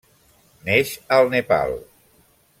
Neix 0.69 0.95
al 1.19 1.31
Nepal. 1.35 1.79